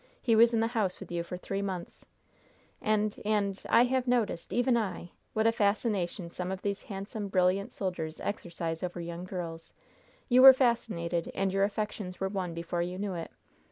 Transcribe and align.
He 0.19 0.35
was 0.35 0.51
in 0.51 0.61
the 0.61 0.69
house 0.73 0.99
with 0.99 1.11
you 1.11 1.21
for 1.21 1.37
three 1.37 1.61
months. 1.61 2.07
And 2.81 3.21
and 3.23 3.61
I 3.69 3.83
have 3.83 4.07
noticed 4.07 4.51
even 4.51 4.75
I 4.75 5.11
what 5.33 5.45
a 5.45 5.51
fascination 5.51 6.31
some 6.31 6.51
of 6.51 6.63
these 6.63 6.81
handsome, 6.81 7.27
brilliant 7.27 7.71
soldiers 7.71 8.19
exercise 8.19 8.81
over 8.81 8.99
young 8.99 9.25
girls! 9.25 9.73
You 10.27 10.41
were 10.41 10.53
fascinated, 10.53 11.31
and 11.35 11.53
your 11.53 11.65
affections 11.65 12.19
were 12.19 12.29
won 12.29 12.55
before 12.55 12.81
you 12.81 12.97
knew 12.97 13.13
it. 13.13 13.29